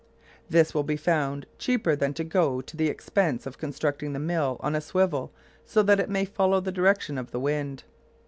[0.49, 4.57] This will be found cheaper than to go to the expense of constructing the mill
[4.61, 5.31] on a swivel
[5.63, 7.83] so that it may follow the direction of the wind.